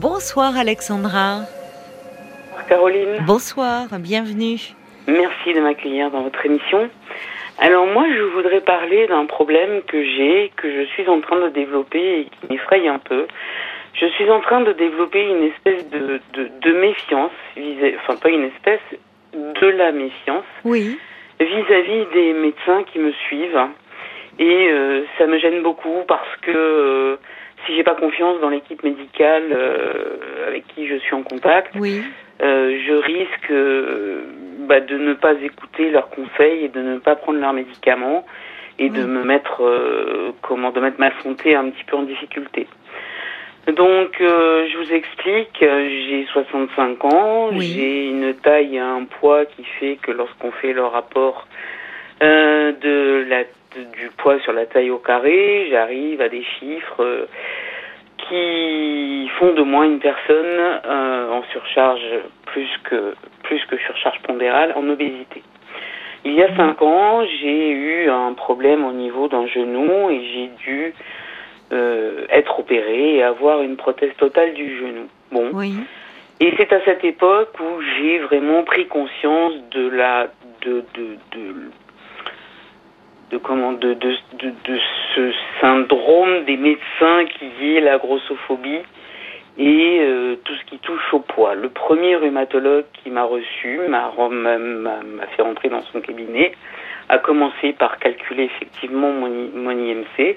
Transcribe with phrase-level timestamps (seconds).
[0.00, 1.42] Bonsoir Alexandra.
[2.70, 3.22] Caroline.
[3.26, 4.58] Bonsoir, bienvenue.
[5.06, 6.88] Merci de m'accueillir dans votre émission.
[7.58, 11.50] Alors moi, je voudrais parler d'un problème que j'ai, que je suis en train de
[11.50, 13.26] développer et qui m'effraie un peu.
[13.92, 17.32] Je suis en train de développer une espèce de, de, méfiance,
[17.98, 18.80] enfin pas une espèce,
[19.34, 20.46] de la méfiance.
[20.64, 20.98] Oui.
[21.38, 23.66] Vis-à-vis des médecins qui me suivent.
[24.38, 27.16] Et euh, ça me gêne beaucoup parce que euh,
[27.66, 32.02] si j'ai pas confiance dans l'équipe médicale euh, avec qui je suis en contact, oui.
[32.40, 33.52] je risque
[34.66, 38.24] bah, de ne pas écouter leurs conseils et de ne pas prendre leurs médicaments
[38.78, 39.62] et de me mettre
[40.40, 42.66] comment de mettre ma santé un petit peu en difficulté.
[43.66, 49.98] Donc, je vous explique, j'ai 65 ans, j'ai une taille et un poids qui fait
[50.00, 51.46] que lorsqu'on fait le rapport
[52.22, 53.44] de la
[53.76, 57.26] du poids sur la taille au carré, j'arrive à des chiffres euh,
[58.28, 64.72] qui font de moi une personne euh, en surcharge plus que plus que surcharge pondérale
[64.76, 65.42] en obésité.
[66.24, 70.50] Il y a cinq ans, j'ai eu un problème au niveau d'un genou et j'ai
[70.62, 70.94] dû
[71.72, 75.08] euh, être opéré et avoir une prothèse totale du genou.
[75.32, 75.50] Bon.
[75.54, 75.74] Oui.
[76.40, 80.28] Et c'est à cette époque où j'ai vraiment pris conscience de la
[80.62, 81.70] de, de, de
[83.30, 84.78] de comment de, de, de,
[85.14, 88.80] ce syndrome des médecins qui est la grossophobie
[89.58, 91.54] et euh, tout ce qui touche au poids.
[91.54, 94.12] Le premier rhumatologue qui m'a reçu m'a
[95.36, 96.52] fait rentrer dans son cabinet,
[97.08, 100.36] a commencé par calculer effectivement mon, mon IMC.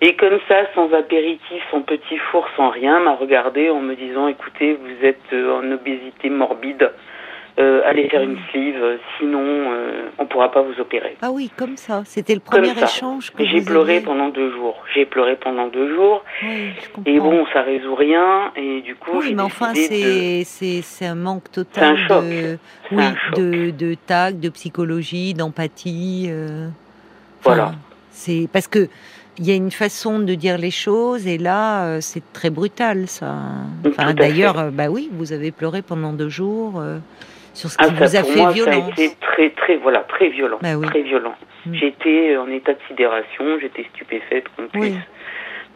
[0.00, 4.28] Et comme ça, sans apéritif, sans petit four, sans rien, m'a regardé en me disant,
[4.28, 6.92] écoutez, vous êtes en obésité morbide,
[7.58, 11.16] euh, allez faire une sleeve, sinon euh, on pourra pas vous opérer.
[11.22, 12.02] Ah oui, comme ça.
[12.04, 14.76] C'était le premier échange que J'ai pleuré pendant deux jours.
[14.94, 16.22] J'ai pleuré pendant deux jours.
[16.44, 16.70] Oui,
[17.06, 18.52] et bon, ça résout rien.
[18.54, 22.58] Et du coup, oui, mais enfin, c'est c'est un manque total de
[22.92, 23.04] oui
[23.36, 26.26] de de tact, de psychologie, d'empathie.
[26.28, 26.68] Euh...
[27.42, 27.72] voilà.
[28.10, 28.88] C'est parce que
[29.36, 33.08] il y a une façon de dire les choses et là euh, c'est très brutal
[33.08, 33.36] ça.
[33.86, 36.82] Enfin, d'ailleurs, euh, bah oui, vous avez pleuré pendant deux jours
[37.54, 38.64] sur ce qui ah, vous a fait violence.
[38.64, 40.58] Ça a été très, très, voilà, très violent.
[40.62, 41.34] Bah très violent.
[41.66, 41.74] Mm.
[41.74, 44.94] J'étais en état de sidération, j'étais stupéfaite qu'on puisse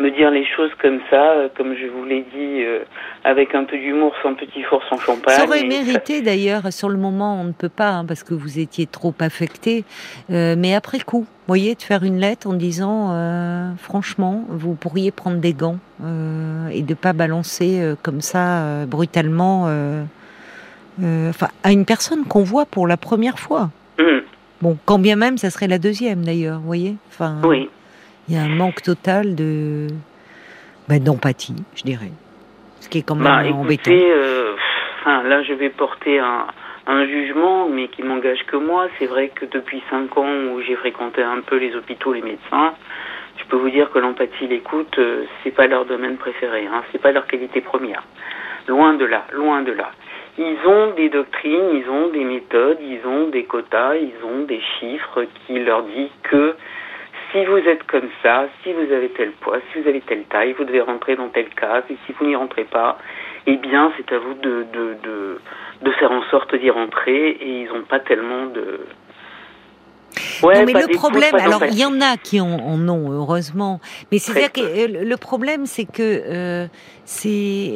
[0.00, 2.80] me dire les choses comme ça, euh, comme je vous l'ai dit, euh,
[3.24, 5.36] avec un peu d'humour, sans petit four, sans champagne.
[5.36, 8.58] Ça aurait mérité d'ailleurs, sur le moment on ne peut pas, hein, parce que vous
[8.58, 9.84] étiez trop affecté,
[10.30, 13.10] euh, mais après coup, vous voyez, de faire une lettre en disant,
[13.76, 15.78] franchement, vous pourriez prendre des gants
[16.72, 20.04] et de pas balancer comme ça brutalement euh,
[21.00, 23.70] enfin, à une personne qu'on voit pour la première fois.
[23.98, 24.20] Mm.
[24.60, 26.96] Bon, quand bien même, ça serait la deuxième d'ailleurs, vous voyez.
[27.08, 27.68] Enfin, oui.
[28.28, 29.88] Il y a un manque total de
[30.88, 32.12] ben, d'empathie, je dirais,
[32.80, 33.90] ce qui est quand même bah, embêtant.
[33.90, 34.54] Euh,
[35.04, 36.46] là, je vais porter un,
[36.86, 38.88] un jugement, mais qui m'engage que moi.
[38.98, 42.74] C'est vrai que depuis cinq ans où j'ai fréquenté un peu les hôpitaux, les médecins,
[43.38, 47.00] je peux vous dire que l'empathie, l'écoute, euh, c'est pas leur domaine préféré, hein, c'est
[47.00, 48.02] pas leur qualité première.
[48.68, 49.90] Loin de là, loin de là.
[50.38, 54.60] Ils ont des doctrines, ils ont des méthodes, ils ont des quotas, ils ont des
[54.78, 56.54] chiffres qui leur disent que
[57.30, 60.52] si vous êtes comme ça, si vous avez tel poids, si vous avez telle taille,
[60.52, 62.98] vous devez rentrer dans tel cas, et si vous n'y rentrez pas,
[63.46, 65.40] eh bien c'est à vous de, de, de,
[65.82, 68.86] de faire en sorte d'y rentrer et ils n'ont pas tellement de,
[70.42, 73.80] non, mais le problème, alors il y en a qui en, ont heureusement,
[74.10, 76.66] mais c'est à dire que le problème, c'est que euh,
[77.04, 77.72] c'est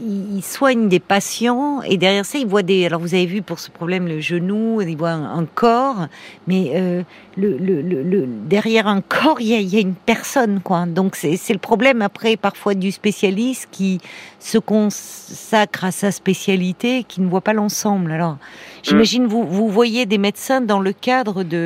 [0.00, 2.86] ils soignent des patients et derrière ça, ils voient des.
[2.86, 6.06] Alors vous avez vu pour ce problème le genou, ils voient un, corps,
[6.46, 7.02] mais euh,
[7.36, 10.86] le, le, le, derrière un corps, il y a, il y a une personne, quoi.
[10.86, 14.00] Donc c'est le problème après parfois du spécialiste qui
[14.38, 18.12] se consacre à sa spécialité, qui ne voit pas l'ensemble.
[18.12, 18.36] Alors
[18.82, 21.57] j'imagine vous vous voyez des médecins dans le cadre de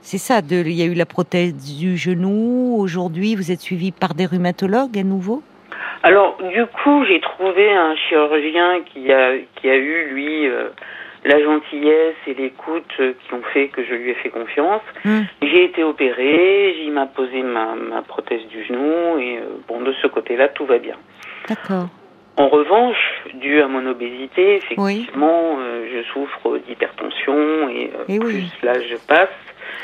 [0.00, 2.76] c'est ça, de, il y a eu la prothèse du genou.
[2.78, 5.42] Aujourd'hui, vous êtes suivi par des rhumatologues à nouveau?
[6.02, 10.70] Alors, du coup, j'ai trouvé un chirurgien qui a, qui a eu, lui, euh,
[11.24, 14.82] la gentillesse et l'écoute qui ont fait que je lui ai fait confiance.
[15.04, 15.22] Hmm.
[15.40, 19.92] J'ai été opérée, il m'a posé ma, ma, prothèse du genou, et euh, bon, de
[20.02, 20.96] ce côté-là, tout va bien.
[21.48, 21.86] D'accord.
[22.36, 28.52] En revanche, dû à mon obésité, effectivement, euh, je souffre d'hypertension et, et plus oui.
[28.62, 29.28] l'âge passe.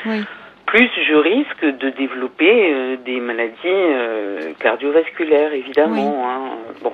[0.07, 0.25] Oui
[0.69, 6.29] plus je risque de développer euh, des maladies euh, cardiovasculaires, évidemment.
[6.29, 6.41] Hein.
[6.83, 6.93] Bon.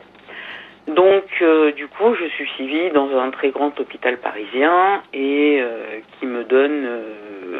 [0.86, 5.60] Donc, euh, du coup, je suis suivie dans un très grand hôpital parisien et
[6.18, 6.88] qui me donne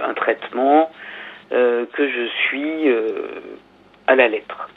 [0.07, 0.91] un traitement
[1.51, 2.89] que je suis
[4.07, 4.69] à la lettre.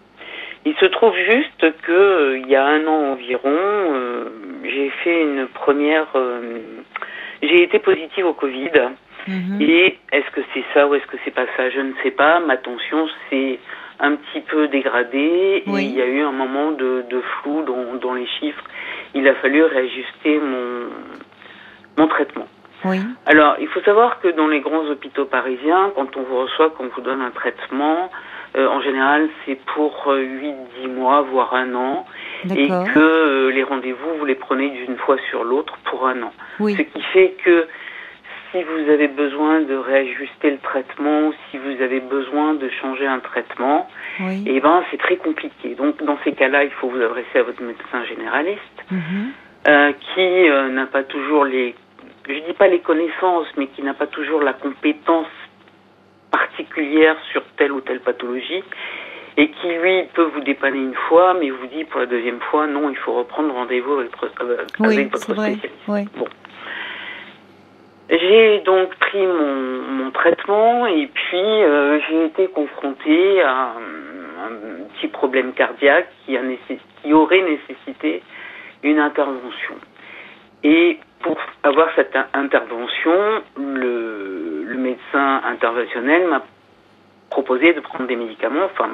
[0.68, 4.26] Il se trouve juste que euh, il y a un an environ, euh,
[4.66, 6.08] j'ai fait une première.
[6.16, 6.60] Euh,
[7.42, 8.72] j'ai été positive au Covid.
[9.28, 9.62] Mhm.
[9.62, 11.70] Et est-ce que c'est ça ou est-ce que c'est pas ça?
[11.70, 12.42] Je ne sais pas.
[12.42, 13.60] Ma tension s'est
[14.02, 15.64] un petit peu dégradée.
[15.66, 18.64] Et il y a eu un moment de, de flou dans, dans, les chiffres.
[19.14, 20.90] Il a fallu réajuster mon,
[21.98, 22.48] mon traitement.
[22.84, 23.00] Oui.
[23.26, 26.84] Alors, il faut savoir que dans les grands hôpitaux parisiens, quand on vous reçoit, quand
[26.84, 28.12] on vous donne un traitement,
[28.58, 32.06] euh, en général, c'est pour 8-10 euh, mois, voire un an,
[32.56, 36.34] et que euh, les rendez-vous, vous les prenez d'une fois sur l'autre pour un an.
[36.60, 36.76] Oui.
[36.76, 37.68] Ce qui fait que
[38.52, 43.20] si vous avez besoin de réajuster le traitement, si vous avez besoin de changer un
[43.20, 43.88] traitement,
[44.22, 44.44] oui.
[44.48, 45.76] eh ben c'est très compliqué.
[45.76, 49.32] Donc dans ces cas-là, il faut vous adresser à votre médecin généraliste, mhm.
[49.68, 51.76] euh, qui n'a pas toujours les,
[52.28, 55.28] je dis pas les connaissances, mais qui n'a pas toujours la compétence
[56.32, 58.64] particulière sur telle ou telle pathologie
[59.38, 62.66] et qui lui peut vous dépanner une fois, mais vous dit pour la deuxième fois
[62.66, 65.70] non, il faut reprendre rendez-vous avec, euh, votre spécialiste.
[65.88, 66.08] Oui.
[66.18, 66.28] Bon.
[68.10, 75.10] J'ai donc pris mon, mon, traitement et puis euh, j'ai été confrontée à un, petit
[75.10, 76.42] problème cardiaque qui, a
[77.04, 78.24] qui aurait nécessité
[78.82, 79.76] une intervention.
[80.64, 84.47] Et pour avoir cette intervention, le
[84.90, 86.44] médecin interventionnel m'a
[87.30, 88.90] proposé de prendre des médicaments, enfin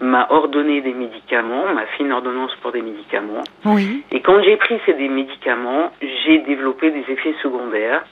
[0.00, 3.42] m'a ordonné des médicaments, m'a fait une ordonnance pour des médicaments.
[3.64, 4.04] Oui.
[4.12, 8.04] Et quand j'ai pris ces des médicaments, j'ai développé des effets secondaires.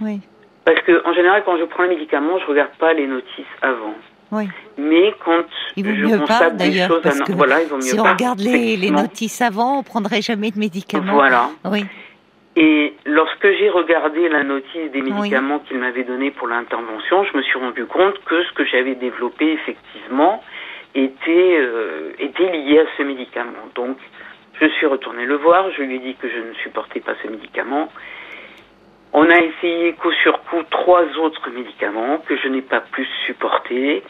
[0.00, 0.20] Oui.
[0.64, 3.94] Parce que en général, quand je prends les médicaments, je regarde pas les notices avant.
[4.32, 4.48] Oui.
[4.76, 5.44] Mais quand
[5.76, 7.96] il vaut je mieux constate pas, des choses, parce que voilà, il vaut mieux si
[7.96, 8.02] pas.
[8.02, 11.14] on regarde les, les, notices avant, on prendrait jamais de médicaments.
[11.14, 11.50] Voilà.
[11.64, 11.84] Oui.
[12.56, 17.42] Et lorsque j'ai regardé la notice des médicaments qu'il m'avait donné pour l'intervention, je me
[17.42, 20.42] suis rendu compte que ce que j'avais développé effectivement
[20.94, 23.66] était euh, était lié à ce médicament.
[23.74, 23.96] Donc,
[24.60, 27.28] je suis retournée le voir, je lui ai dit que je ne supportais pas ce
[27.28, 27.88] médicament.
[29.12, 34.04] On a essayé coup sur coup trois autres médicaments que je n'ai pas plus supporté.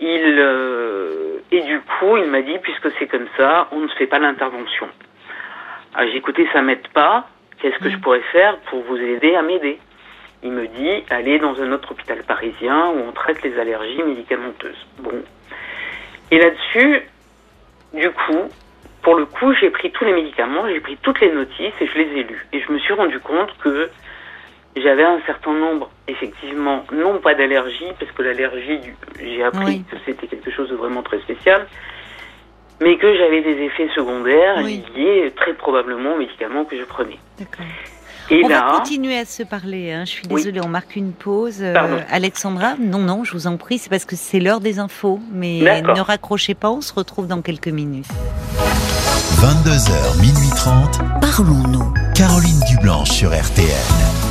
[0.00, 4.06] Il euh, et du coup, il m'a dit puisque c'est comme ça, on ne fait
[4.06, 4.88] pas l'intervention.
[5.94, 7.26] Ah, j'ai écouté, ça m'aide pas.
[7.62, 9.78] Qu'est-ce que je pourrais faire pour vous aider à m'aider?
[10.42, 14.84] Il me dit, allez dans un autre hôpital parisien où on traite les allergies médicamenteuses.
[14.98, 15.22] Bon.
[16.32, 17.02] Et là-dessus,
[17.94, 18.48] du coup,
[19.02, 21.98] pour le coup, j'ai pris tous les médicaments, j'ai pris toutes les notices et je
[21.98, 22.44] les ai lues.
[22.52, 23.88] Et je me suis rendu compte que
[24.74, 28.80] j'avais un certain nombre, effectivement, non pas d'allergie, parce que l'allergie,
[29.20, 31.68] j'ai appris que c'était quelque chose de vraiment très spécial,
[32.82, 37.18] mais que j'avais des effets secondaires liés très probablement aux médicaments que je prenais.
[37.38, 37.66] D'accord.
[38.30, 39.92] Et on va continuer à se parler.
[39.92, 40.04] Hein.
[40.04, 41.58] Je suis désolée, on marque une pause.
[41.60, 45.20] Euh, Alexandra, non, non, je vous en prie, c'est parce que c'est l'heure des infos.
[45.32, 48.06] Mais ne raccrochez pas, on se retrouve dans quelques minutes.
[49.40, 51.00] 22h, minuit 30.
[51.20, 51.92] Parlons-nous.
[52.14, 54.21] Caroline Dublanche sur RTN.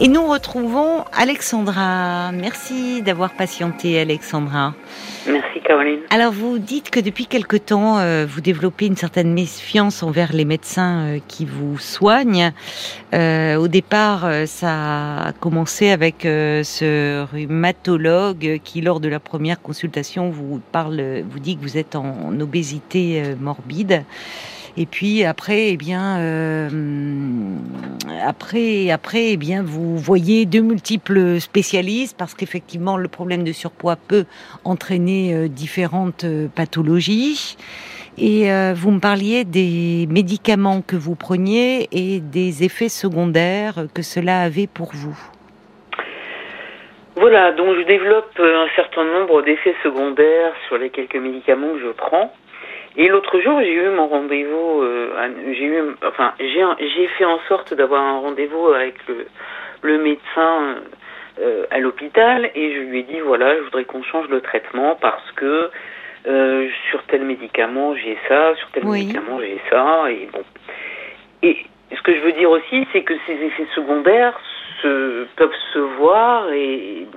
[0.00, 2.32] Et nous retrouvons Alexandra.
[2.32, 4.74] Merci d'avoir patienté, Alexandra.
[5.28, 6.00] Merci, Caroline.
[6.10, 10.44] Alors, vous dites que depuis quelque temps, euh, vous développez une certaine méfiance envers les
[10.44, 12.52] médecins euh, qui vous soignent.
[13.14, 20.28] Euh, au départ, ça a commencé avec ce rhumatologue qui, lors de la première consultation,
[20.28, 24.02] vous parle, vous dit que vous êtes en obésité morbide.
[24.76, 26.68] Et puis après, eh bien, euh,
[28.26, 33.96] après, après, eh bien, vous voyez de multiples spécialistes parce qu'effectivement, le problème de surpoids
[33.96, 34.24] peut
[34.64, 37.56] entraîner euh, différentes euh, pathologies.
[38.16, 44.42] Et vous me parliez des médicaments que vous preniez et des effets secondaires que cela
[44.42, 45.18] avait pour vous.
[47.16, 51.90] Voilà, donc je développe un certain nombre d'effets secondaires sur les quelques médicaments que je
[51.90, 52.32] prends.
[52.96, 54.82] Et l'autre jour, j'ai eu mon rendez-vous.
[54.82, 59.26] Euh, j'ai eu, enfin, j'ai fait en sorte d'avoir un rendez-vous avec le,
[59.82, 60.76] le médecin
[61.40, 64.96] euh, à l'hôpital et je lui ai dit voilà, je voudrais qu'on change le traitement
[65.00, 65.68] parce que
[66.28, 70.44] euh, sur tel médicament j'ai ça, sur tel médicament j'ai ça et bon.
[71.42, 71.56] Et
[71.94, 74.38] ce que je veux dire aussi, c'est que ces effets secondaires
[74.80, 77.08] se, peuvent se voir et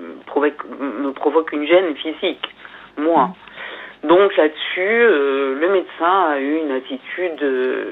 [0.80, 2.50] me provoquent une gêne physique,
[2.98, 3.30] moi.
[4.04, 7.86] Donc là-dessus, euh, le médecin a eu une attitude euh,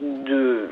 [0.00, 0.68] de,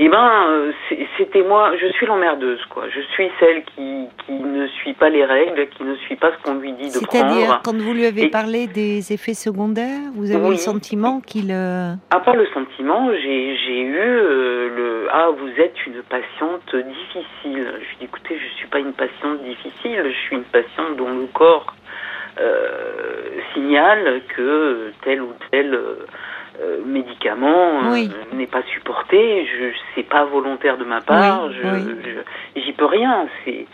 [0.00, 0.72] eh ben, euh,
[1.16, 2.84] c'était moi, je suis l'emmerdeuse, quoi.
[2.88, 6.42] Je suis celle qui, qui ne suit pas les règles, qui ne suit pas ce
[6.44, 7.10] qu'on lui dit de prendre.
[7.10, 11.50] C'est-à-dire, quand vous lui avez parlé des effets secondaires, vous avez le sentiment qu'il...
[11.50, 15.08] Euh, ah, pas le sentiment, j'ai eu euh, le...
[15.10, 17.26] Ah, vous êtes une patiente difficile.
[17.42, 20.96] Je lui ai dit, écoutez, je suis pas une patiente difficile, je suis une patiente
[20.96, 21.74] dont le corps
[23.54, 25.78] signale que tel ou tel
[26.60, 29.46] euh, médicament euh, n'est pas supporté.
[29.46, 31.52] Je c'est pas volontaire de ma part.
[31.52, 33.28] je, j'y peux rien.
[33.44, 33.66] C'est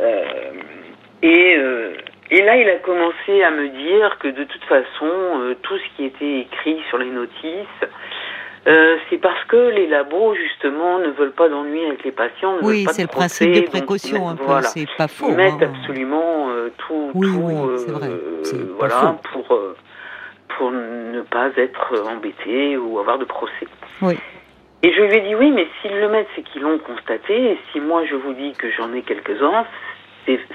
[0.00, 0.24] euh,
[1.22, 1.56] et
[2.30, 6.04] et là, il a commencé à me dire que de toute façon, tout ce qui
[6.04, 7.88] était écrit sur les notices,
[9.10, 12.56] c'est parce que les labos, justement, ne veulent pas d'ennui avec les patients.
[12.62, 14.44] oui, c'est le principe de précaution, un peu.
[14.62, 15.26] C'est pas faux.
[15.30, 15.72] Ils mettent hein.
[15.74, 16.48] absolument
[16.78, 18.10] tout, oui, tout vrai.
[18.78, 19.58] voilà, pour
[20.56, 23.66] pour ne pas être embêté ou avoir de procès.
[24.02, 24.18] Oui.
[24.82, 27.52] Et je lui ai dit oui, mais s'ils le mettent, c'est qu'ils l'ont constaté.
[27.52, 29.66] Et si moi je vous dis que j'en ai quelques-uns,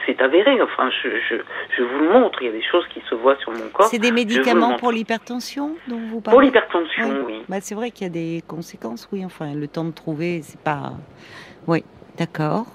[0.05, 0.61] c'est avéré.
[0.61, 1.35] Enfin, je, je,
[1.77, 2.41] je, vous le montre.
[2.41, 3.87] Il y a des choses qui se voient sur mon corps.
[3.87, 7.41] C'est des médicaments pour l'hypertension dont vous parlez Pour l'hypertension, oui.
[7.49, 9.23] Bah, c'est vrai qu'il y a des conséquences, oui.
[9.25, 10.93] Enfin, le temps de trouver, c'est pas.
[11.67, 11.83] Oui,
[12.17, 12.65] d'accord.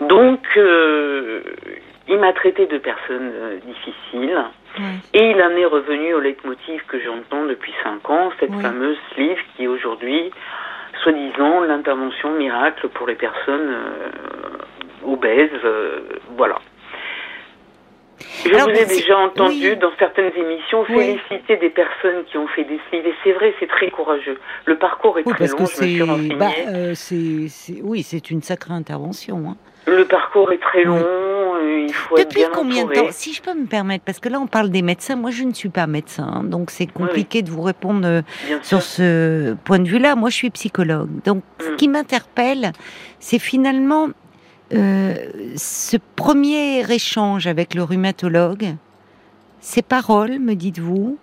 [0.00, 1.42] Donc, euh,
[2.08, 4.44] il m'a traité de personne euh, difficile.
[5.12, 9.38] Et il en est revenu au leitmotiv que j'entends depuis cinq ans, cette fameuse sleeve
[9.54, 10.32] qui est aujourd'hui,
[11.02, 14.10] soi-disant, l'intervention miracle pour les personnes euh,
[15.04, 15.50] obèses.
[15.64, 16.00] Euh,
[16.36, 16.58] voilà.
[18.44, 22.78] Je vous ai déjà entendu dans certaines émissions féliciter des personnes qui ont fait des.
[22.92, 24.38] Et c'est vrai, c'est très courageux.
[24.66, 26.94] Le parcours est très long, je me suis bah, euh,
[27.82, 29.50] oui, c'est une sacrée intervention.
[29.50, 29.56] Hein.
[29.86, 31.02] Le parcours est très long,
[31.86, 34.28] il faut Depuis être bien combien de temps Si je peux me permettre, parce que
[34.28, 37.42] là on parle des médecins, moi je ne suis pas médecin, hein, donc c'est compliqué
[37.42, 38.22] de vous répondre euh,
[38.62, 40.16] sur ce point de vue-là.
[40.16, 41.08] Moi je suis psychologue.
[41.24, 41.76] Donc ce mm.
[41.76, 42.72] qui m'interpelle,
[43.18, 44.08] c'est finalement
[44.74, 45.14] euh,
[45.56, 48.74] ce premier échange avec le rhumatologue,
[49.60, 51.18] ces paroles, me dites-vous,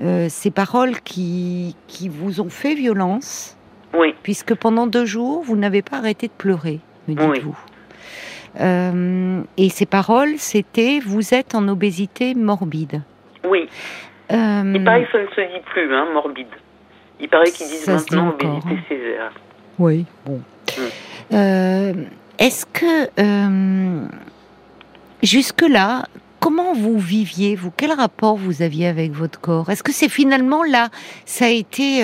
[0.00, 3.56] euh, ces paroles qui, qui vous ont fait violence,
[3.94, 4.14] oui.
[4.22, 7.58] puisque pendant deux jours, vous n'avez pas arrêté de pleurer, me dites-vous.
[8.60, 13.02] Euh, et ces paroles, c'était Vous êtes en obésité morbide.
[13.48, 13.68] Oui.
[14.32, 16.46] Euh, Il paraît que ça ne se dit plus, hein, morbide.
[17.20, 18.78] Il paraît qu'ils disent maintenant obésité hein.
[18.88, 19.32] sévère.
[19.78, 20.40] Oui, bon.
[21.32, 21.92] Euh,
[22.38, 24.06] est-ce que, euh,
[25.22, 26.06] jusque-là,
[26.40, 27.72] comment vous viviez, vous?
[27.76, 29.70] Quel rapport vous aviez avec votre corps?
[29.70, 30.88] Est-ce que c'est finalement là,
[31.24, 32.02] ça a été.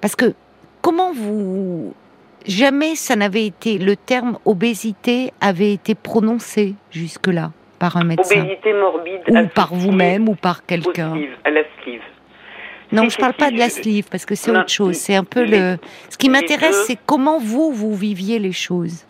[0.00, 0.34] parce que
[0.82, 1.94] comment vous
[2.46, 8.40] jamais ça n'avait été, le terme obésité avait été prononcé jusque-là par un médecin?
[8.40, 9.20] Obésité morbide.
[9.28, 11.14] Ou par vous-même ou par quelqu'un?
[11.44, 12.00] À la sleeve.
[12.92, 14.96] Non, je parle pas de la sleeve parce que c'est autre chose.
[14.96, 15.76] C'est un peu le.
[16.08, 19.04] Ce qui m'intéresse, c'est comment vous vous viviez les choses.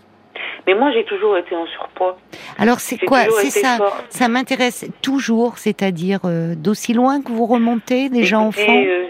[0.66, 2.18] Mais moi, j'ai toujours été en surpoids.
[2.58, 3.78] Alors, c'est quoi C'est ça.
[4.08, 8.60] Ça m'intéresse toujours, c'est-à-dire euh, d'aussi loin que vous remontez, déjà enfant.
[8.68, 9.06] Euh,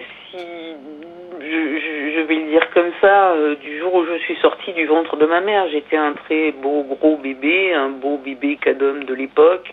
[1.43, 5.17] je vais le dire comme ça, euh, du jour où je suis sortie du ventre
[5.17, 9.73] de ma mère, j'étais un très beau gros bébé, un beau bébé cadom de l'époque,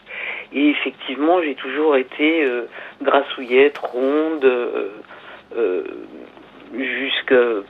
[0.53, 2.47] et effectivement j'ai toujours été
[3.01, 4.89] grassouillette, ronde, euh,
[5.57, 5.83] euh
[6.73, 7.63] jusqu'à...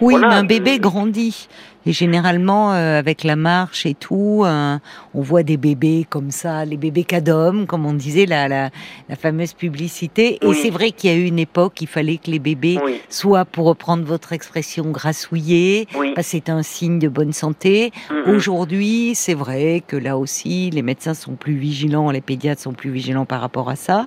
[0.00, 1.48] Oui, mais un bébé grandit.
[1.86, 4.78] Et généralement, euh, avec la marche et tout, euh,
[5.14, 8.70] on voit des bébés comme ça, les bébés cadom, comme on disait, la, la,
[9.08, 10.38] la fameuse publicité.
[10.46, 13.44] Et c'est vrai qu'il y a eu une époque, il fallait que les bébés soient,
[13.44, 16.12] pour reprendre votre expression, grassouillés, oui.
[16.14, 17.92] parce que c'est un signe de bonne santé.
[18.26, 22.90] Aujourd'hui, c'est vrai que là aussi, les médecins sont plus vigilants, les pédiatres sont plus
[22.90, 24.06] vigilants par rapport à ça.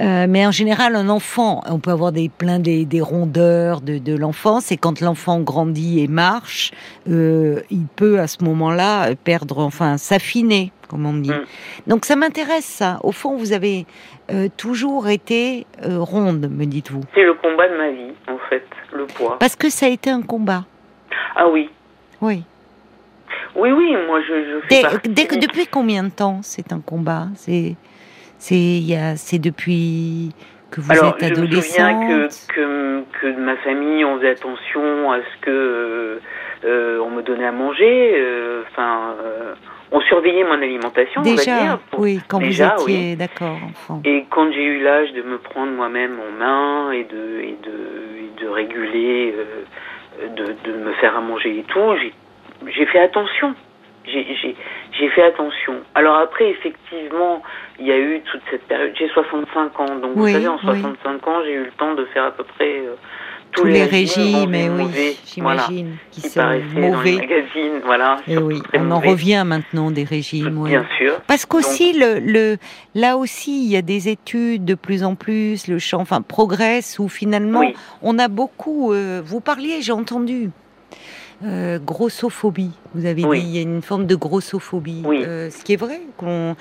[0.00, 3.98] Euh, mais en général, un enfant, on peut avoir des plein des, des rondeurs de,
[3.98, 6.72] de l'enfance, et quand l'enfant grandit et marche,
[7.08, 9.98] euh, il peut à ce moment-là perdre, enfin
[10.30, 11.30] s'affiner, comme on dit.
[11.30, 11.44] Mm.
[11.86, 12.98] Donc ça m'intéresse ça.
[13.02, 13.86] Au fond, vous avez
[14.32, 17.02] euh, toujours été euh, ronde, me dites-vous.
[17.14, 19.38] C'est le combat de ma vie, en fait, le poids.
[19.38, 20.64] Parce que ça a été un combat.
[21.36, 21.70] Ah oui.
[22.20, 22.44] Oui.
[23.56, 24.60] Oui, oui, moi je.
[24.62, 27.26] je dès, que, depuis combien de temps c'est un combat?
[27.34, 27.76] C'est
[28.38, 30.30] c'est depuis
[30.70, 31.40] que vous êtes adolescente.
[31.50, 36.20] Je me souviens que, que, que ma famille on faisait attention à ce que
[36.64, 38.22] euh, on me donnait à manger,
[38.70, 39.54] enfin, euh,
[39.92, 41.78] on surveillait mon alimentation, déjà, on va dire.
[41.98, 44.00] oui, quand vous étiez, d'accord, enfant.
[44.04, 48.44] Et quand j'ai eu l'âge de me prendre moi-même en main et de, et de,
[48.44, 49.34] de réguler,
[50.36, 51.80] de, de me faire à manger et tout,
[52.66, 53.54] j'ai fait attention.
[54.06, 55.74] J'ai fait attention.
[55.94, 57.42] Alors après, effectivement,
[57.78, 58.92] il y a eu toute cette période.
[58.98, 62.24] J'ai 65 ans, donc vous savez, en 65 ans, j'ai eu le temps de faire
[62.24, 62.82] à peu près
[63.52, 66.40] tous, les, régimes, et oui, j'imagine, qui, sont
[66.74, 67.16] mauvais.
[67.16, 68.16] Dans voilà.
[68.26, 70.64] Et oui, on en revient maintenant des régimes.
[70.64, 71.20] Bien sûr.
[71.26, 72.56] Parce qu'aussi, le, le,
[72.94, 76.98] là aussi, il y a des études de plus en plus, le champ, enfin, progresse
[76.98, 77.62] où finalement,
[78.02, 78.92] on a beaucoup.
[78.92, 80.50] Euh, vous parliez, j'ai entendu.
[81.42, 85.72] Euh, grossophobie, vous avez dit, il y a une forme de grossophobie, euh, ce qui
[85.72, 86.02] est vrai.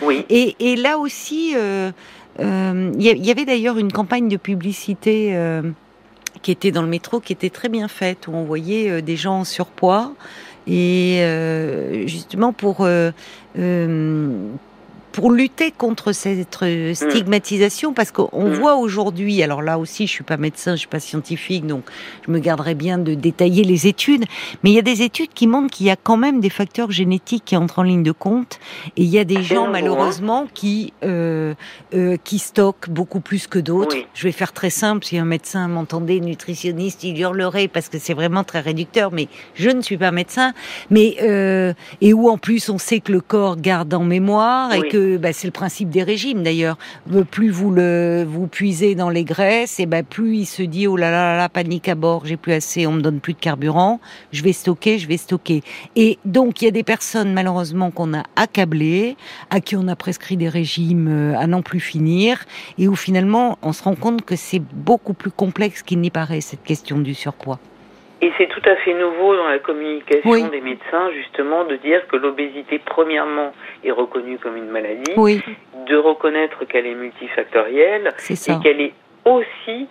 [0.02, 0.26] Oui.
[0.30, 1.92] Et, et, là aussi, euh,
[2.38, 5.38] il y, avait d'ailleurs une campagne de publicité
[6.42, 9.16] qui était dans le métro, qui était très bien faite, où on voyait euh, des
[9.16, 10.14] gens en surpoids.
[10.68, 13.12] Et euh, justement pour euh,
[15.12, 16.94] pour lutter contre cette mm.
[16.94, 18.54] stigmatisation, parce qu'on mm.
[18.54, 21.84] voit aujourd'hui, alors là aussi, je suis pas médecin, je suis pas scientifique, donc
[22.26, 24.26] je me garderai bien de détailler les études,
[24.64, 26.92] mais il y a des études qui montrent qu'il y a quand même des facteurs
[26.92, 28.60] génétiques qui entrent en ligne de compte,
[28.98, 31.54] et il y a des gens malheureusement qui euh,
[31.94, 33.96] euh, qui stockent beaucoup plus que d'autres.
[34.14, 35.06] Je vais faire très simple.
[35.06, 39.70] Si un médecin m'entendait, nutritionniste, il hurlerait parce que c'est vraiment très réducteur, mais je
[39.70, 40.54] ne suis pas médecin.
[40.90, 44.88] Mais euh, et où en plus on sait que le corps garde en mémoire et
[44.88, 46.78] que bah, c'est le principe des régimes d'ailleurs.
[47.14, 50.88] Euh, plus vous le vous puisez dans les graisses, et ben plus il se dit
[50.88, 53.40] oh là là là, panique à bord, j'ai plus assez, on me donne plus de
[53.40, 54.00] carburant,
[54.32, 55.64] je vais stocker, je vais stocker.
[55.96, 59.16] Et donc il y a des personnes malheureusement qu'on a accablées,
[59.50, 62.46] à qui on a prescrit des régimes euh, à n'en plus finir,
[62.78, 66.42] et où finalement on se rend compte que c'est beaucoup plus complexe qu'il n'y paraît
[66.42, 67.60] cette question du surpoids.
[68.22, 72.18] Et c'est tout à fait nouveau dans la communication des médecins, justement, de dire que
[72.18, 78.94] l'obésité, premièrement, est reconnue comme une maladie, de reconnaître qu'elle est multifactorielle et qu'elle est
[79.26, 79.88] aussi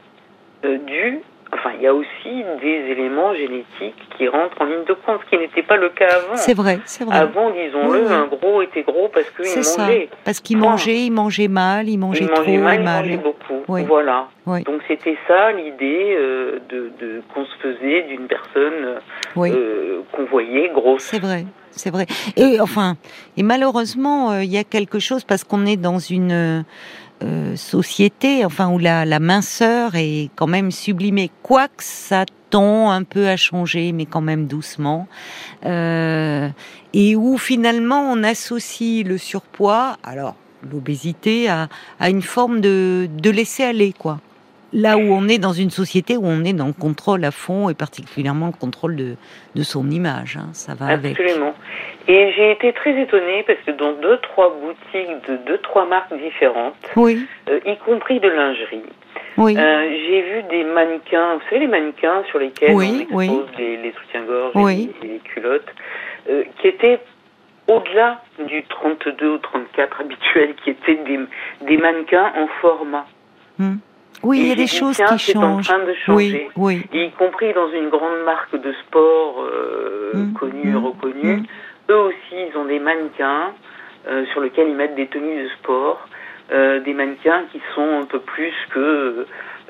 [0.64, 1.20] euh, due
[1.52, 5.30] Enfin, il y a aussi des éléments génétiques qui rentrent en ligne de compte, ce
[5.30, 6.36] qui n'était pas le cas avant.
[6.36, 7.16] C'est vrai, c'est vrai.
[7.16, 9.46] Avant, disons-le, un gros était gros parce qu'il
[9.78, 10.08] mangeait.
[10.24, 13.62] Parce qu'il mangeait, il mangeait mal, il mangeait il trop mangeait mal, Il mangeait beaucoup.
[13.66, 14.28] Voilà.
[14.46, 18.98] Donc c'était ça l'idée euh, de, de qu'on se faisait d'une personne
[19.36, 21.02] euh, qu'on voyait grosse.
[21.02, 21.44] C'est vrai.
[21.70, 22.06] C'est vrai.
[22.36, 22.96] Et enfin,
[23.36, 26.64] et malheureusement, euh, il y a quelque chose parce qu'on est dans une
[27.22, 33.02] euh, société, enfin où la, la, minceur est quand même sublimée, quoique ça tend un
[33.02, 35.08] peu à changer, mais quand même doucement,
[35.66, 36.48] euh,
[36.94, 40.36] et où finalement on associe le surpoids, alors
[40.70, 44.20] l'obésité, à, à une forme de, de laisser aller, quoi
[44.72, 47.68] là où on est dans une société où on est dans le contrôle à fond
[47.68, 49.16] et particulièrement le contrôle de,
[49.54, 50.36] de son image.
[50.36, 51.54] Hein, ça va Absolument.
[52.10, 56.14] Et j'ai été très étonnée parce que dans deux, trois boutiques de deux, trois marques
[56.14, 57.26] différentes, oui.
[57.50, 58.82] Euh, y compris de lingerie,
[59.36, 59.56] oui.
[59.56, 63.92] Euh, j'ai vu des mannequins, vous savez les mannequins sur lesquels on expose les, les
[63.92, 65.74] soutiens-gorge et, les culottes,
[66.30, 66.98] euh, qui étaient
[67.68, 71.20] au-delà du 32 ou 34 habituel, qui étaient des,
[71.60, 73.06] des mannequins en format.
[73.58, 73.76] Hmm.
[74.22, 75.70] Oui, il y a des choses qui changent.
[75.70, 76.48] en train de changer.
[76.56, 76.98] Oui, oui.
[76.98, 81.36] Y compris dans une grande marque de sport euh, mmh, connue, mmh, reconnue.
[81.36, 81.46] Mmh.
[81.90, 83.52] Eux aussi, ils ont des mannequins
[84.08, 86.06] euh, sur lesquels ils mettent des tenues de sport.
[86.50, 88.78] Euh, des mannequins qui sont un peu plus que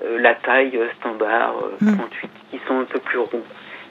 [0.05, 3.43] euh, la taille standard 38, qui sont un peu plus ronds.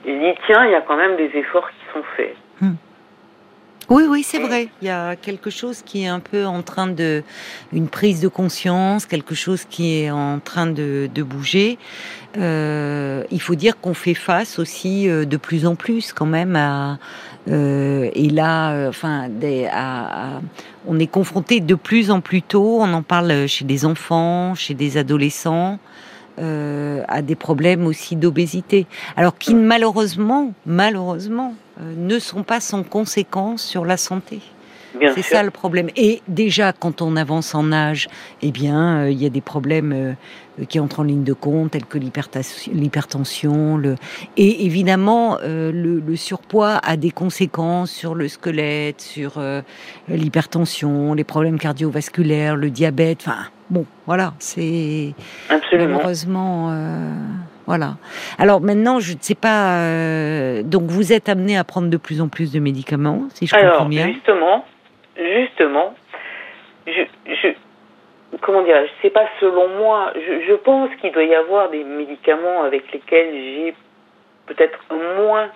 [0.06, 2.36] Et dis, tiens, il y a quand même des efforts qui sont faits.
[3.90, 4.68] Oui, oui, c'est vrai.
[4.82, 7.22] Il y a quelque chose qui est un peu en train de,
[7.72, 11.78] une prise de conscience, quelque chose qui est en train de, de bouger.
[12.36, 16.54] Euh, il faut dire qu'on fait face aussi euh, de plus en plus quand même
[16.54, 16.98] à,
[17.48, 20.40] euh, et là, euh, enfin, des, à, à,
[20.86, 22.78] on est confronté de plus en plus tôt.
[22.80, 25.78] On en parle chez des enfants, chez des adolescents.
[26.40, 28.86] Euh, à des problèmes aussi d'obésité.
[29.16, 34.40] Alors qui malheureusement, malheureusement, ne sont pas sans conséquence sur la santé.
[35.14, 35.88] C'est ça le problème.
[35.96, 38.08] Et déjà, quand on avance en âge,
[38.42, 41.72] eh bien, euh, il y a des problèmes euh, qui entrent en ligne de compte,
[41.72, 43.76] tels que l'hypertension.
[43.76, 43.96] Le...
[44.36, 49.40] Et évidemment, le, surpoids a des conséquences sur le squelette, sur
[50.08, 53.18] l'hypertension, les problèmes cardiovasculaires, le diabète.
[53.20, 55.14] Enfin, bon, voilà, c'est
[55.70, 56.72] malheureusement.
[57.68, 57.98] Voilà.
[58.38, 59.82] Alors maintenant, je ne sais pas.
[59.82, 63.54] Euh, donc vous êtes amené à prendre de plus en plus de médicaments, si je
[63.54, 64.08] comprends bien.
[64.08, 64.64] Justement,
[65.18, 65.94] justement,
[66.86, 67.48] je, je
[68.40, 70.14] comment dire, c'est pas selon moi.
[70.14, 73.74] Je, je pense qu'il doit y avoir des médicaments avec lesquels j'ai
[74.46, 74.78] peut-être
[75.18, 75.48] moins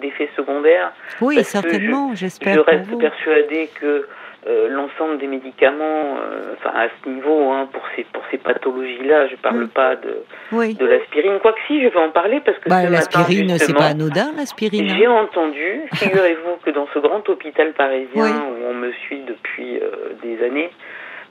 [0.00, 0.92] d'effets secondaires.
[1.20, 2.54] Oui, certainement, j'espère.
[2.54, 4.08] Je reste persuadée que
[4.48, 9.28] euh, l'ensemble des médicaments, euh, enfin à ce niveau, hein, pour ces pour ces pathologies-là,
[9.28, 11.38] je parle pas de de l'aspirine.
[11.42, 14.90] Quoique si, je vais en parler parce que bah, l'aspirine, c'est pas anodin, l'aspirine.
[14.90, 14.96] Hein.
[14.98, 20.14] J'ai entendu, figurez-vous que dans ce grand hôpital parisien où on me suit depuis euh,
[20.22, 20.70] des années,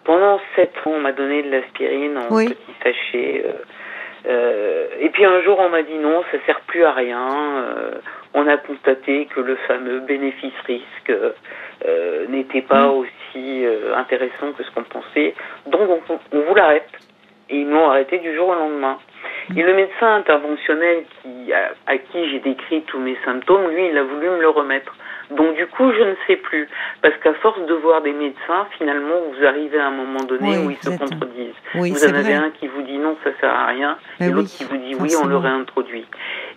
[0.03, 2.55] pendant sept ans, on m'a donné de l'aspirine en petits
[4.23, 7.27] sachets et puis un jour, on m'a dit non, ça sert plus à rien.
[8.33, 11.13] on a constaté que le fameux bénéfice-risque
[12.29, 12.91] n'était pas mm.
[12.91, 15.33] aussi intéressant que ce qu'on pensait.
[15.67, 16.89] Donc, on, on vous l'arrête.
[17.49, 18.97] Et ils m'ont arrêté du jour au lendemain.
[19.55, 24.03] Et le médecin interventionnel qui, à, qui j'ai décrit tous mes symptômes, lui, il a
[24.03, 24.93] voulu me le remettre.
[25.31, 26.67] Donc du coup, je ne sais plus.
[27.01, 30.71] Parce qu'à force de voir des médecins, finalement, vous arrivez à un moment donné où
[30.71, 31.53] ils se contredisent.
[31.73, 34.63] vous en avez un qui vous dit non, ça sert à rien, et l'autre qui
[34.63, 36.05] vous dit oui, on le réintroduit.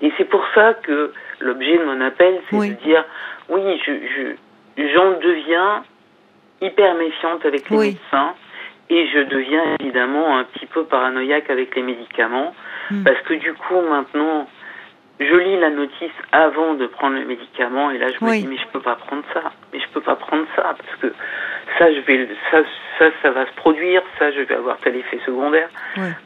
[0.02, 3.04] Et c'est pour ça que l'objet de mon appel, c'est de dire
[3.48, 5.82] oui, je, je, j'en deviens
[6.60, 8.34] hyper méfiante avec les médecins
[8.90, 12.54] et je deviens évidemment un petit peu paranoïaque avec les médicaments
[12.90, 13.04] hmm.
[13.04, 14.48] parce que du coup maintenant
[15.20, 18.56] je lis la notice avant de prendre le médicament et là je me dis mais
[18.56, 21.12] je peux pas prendre ça mais je peux pas prendre ça parce que
[21.78, 22.58] ça je vais ça
[22.98, 25.68] ça ça va se produire ça je vais avoir tel effet secondaire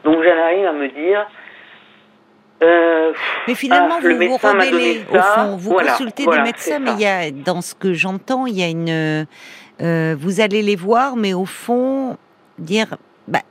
[0.03, 1.25] donc j'en arrive à me dire
[2.63, 3.11] euh,
[3.47, 5.57] mais finalement, ah, vous vous rebellez, au fond.
[5.57, 8.69] Vous consultez des médecins, mais il y a, dans ce que j'entends, il y a
[8.69, 9.25] une.
[9.81, 12.17] Euh, vous allez les voir, mais au fond,
[12.57, 13.41] dire bah,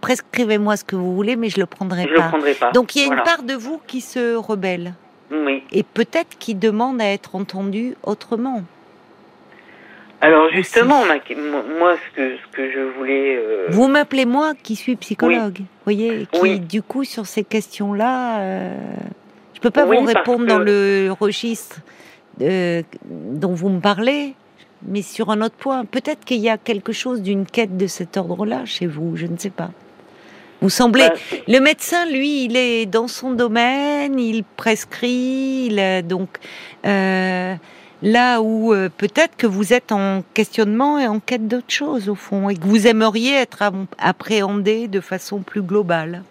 [0.00, 2.24] prescrivez-moi ce que vous voulez, mais je le prendrai je pas.
[2.24, 2.70] Le prendrai pas.
[2.72, 4.94] Donc il y a une part de vous qui se rebelle.
[5.30, 5.64] Oui.
[5.72, 8.62] Et peut-être qui demande à être entendu autrement.
[10.20, 13.36] Alors justement, moi, ce que, ce que je voulais...
[13.36, 18.74] Euh, vous m'appelez moi qui suis psychologue, voyez, qui du coup sur ces questions-là, euh,
[19.54, 21.80] je peux pas vous répondre dans le registre
[22.40, 24.34] euh, dont vous me parlez,
[24.82, 25.84] mais sur un autre point.
[25.84, 29.36] Peut-être qu'il y a quelque chose d'une quête de cet ordre-là chez vous, je ne
[29.36, 29.70] sais pas.
[30.60, 31.08] Vous semblez.
[31.08, 31.14] Bah,
[31.48, 36.28] le médecin, lui, il est dans son domaine, il prescrit, il donc
[36.86, 37.54] euh,
[38.02, 42.14] là où euh, peut-être que vous êtes en questionnement et en quête d'autre chose au
[42.14, 43.62] fond, et que vous aimeriez être
[43.98, 46.22] appréhendé de façon plus globale.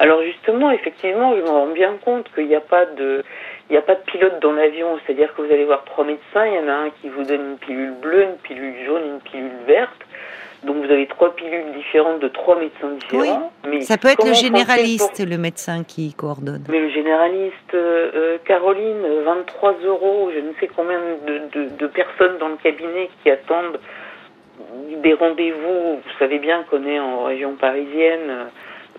[0.00, 3.22] Alors justement, effectivement, je me rends bien compte qu'il n'y a pas de,
[3.70, 6.44] il n'y a pas de pilote dans l'avion, c'est-à-dire que vous allez voir trois médecins,
[6.44, 9.20] il y en a un qui vous donne une pilule bleue, une pilule jaune, une
[9.20, 10.00] pilule verte.
[10.64, 13.52] Donc vous avez trois pilules différentes de trois médecins différents.
[13.64, 16.64] Oui, mais ça peut être le généraliste, le médecin qui coordonne.
[16.68, 22.38] Mais le généraliste, euh, euh, Caroline, 23 euros, je ne sais combien de, de, personnes
[22.38, 23.80] dans le cabinet qui attendent
[25.02, 25.96] des rendez-vous.
[25.96, 28.50] Vous savez bien qu'on est en région parisienne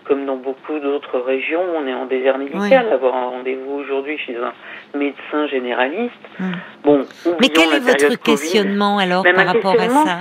[0.04, 2.92] comme dans beaucoup d'autres régions, on est en désert médical.
[2.92, 4.52] Avoir un rendez-vous aujourd'hui chez un
[4.98, 6.12] médecin généraliste.
[6.40, 6.52] Hum.
[6.84, 7.06] Bon,
[7.40, 10.18] Mais quel est votre questionnement alors par rapport à ça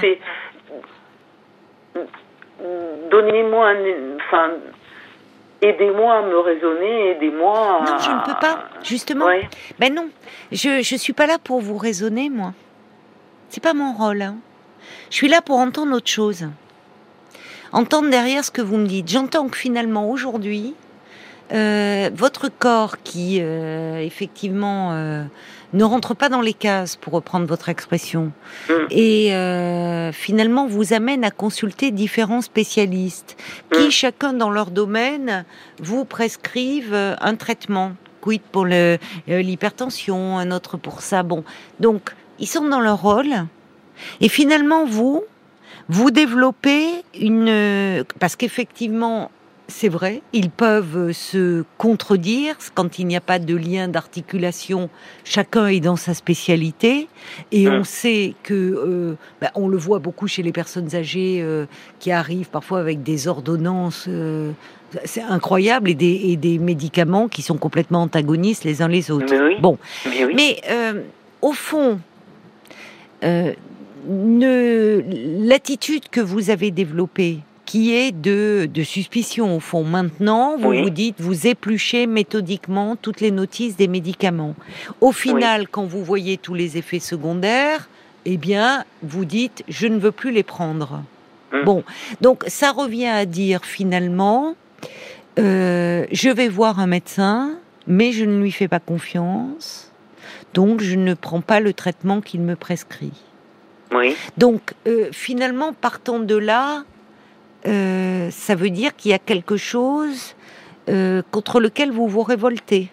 [3.09, 3.73] Donnez-moi,
[4.17, 4.51] enfin,
[5.61, 7.81] aidez-moi à me raisonner, aidez-moi.
[7.85, 9.25] Non, je ne peux pas, justement.
[9.79, 10.09] Ben non,
[10.51, 12.53] je je suis pas là pour vous raisonner, moi.
[13.49, 14.21] C'est pas mon rôle.
[14.21, 14.37] Hein.
[15.09, 16.47] Je suis là pour entendre autre chose
[17.71, 19.09] entendre derrière ce que vous me dites.
[19.09, 20.75] J'entends que finalement aujourd'hui,
[21.53, 25.23] euh, votre corps qui euh, effectivement euh,
[25.73, 28.31] ne rentre pas dans les cases, pour reprendre votre expression,
[28.69, 28.73] mm.
[28.89, 33.35] et finalement vous amène à consulter différents spécialistes
[33.71, 33.91] qui, mm.
[33.91, 35.45] chacun dans leur domaine,
[35.79, 37.93] vous prescrivent un traitement.
[38.21, 41.23] Quid pour l'hypertension, un autre pour ça.
[41.23, 41.43] Bon,
[41.79, 43.47] donc ils sont dans leur rôle,
[44.19, 45.23] et finalement vous,
[45.89, 48.03] vous développez une...
[48.19, 49.31] Parce qu'effectivement,
[49.71, 54.89] c'est vrai, ils peuvent se contredire quand il n'y a pas de lien d'articulation.
[55.23, 57.07] Chacun est dans sa spécialité
[57.51, 61.65] et on sait que, euh, bah, on le voit beaucoup chez les personnes âgées euh,
[61.99, 64.05] qui arrivent parfois avec des ordonnances.
[64.07, 64.51] Euh,
[65.05, 69.33] c'est incroyable et des, et des, médicaments qui sont complètement antagonistes les uns les autres.
[69.61, 69.77] Bon,
[70.35, 70.61] mais
[71.41, 71.99] au fond,
[74.07, 79.83] l'attitude que vous avez développée, qui est de, de suspicion au fond.
[79.83, 84.55] Maintenant, vous vous dites, vous épluchez méthodiquement toutes les notices des médicaments.
[84.99, 87.87] Au final, quand vous voyez tous les effets secondaires,
[88.25, 91.03] eh bien, vous dites, je ne veux plus les prendre.
[91.53, 91.63] Hum.
[91.63, 91.83] Bon,
[92.21, 94.55] donc ça revient à dire finalement,
[95.39, 97.51] euh, je vais voir un médecin,
[97.87, 99.91] mais je ne lui fais pas confiance,
[100.53, 103.13] donc je ne prends pas le traitement qu'il me prescrit.
[104.37, 106.83] Donc, euh, finalement, partant de là,
[107.67, 110.35] euh, ça veut dire qu'il y a quelque chose
[110.89, 112.89] euh, contre lequel vous vous révoltez.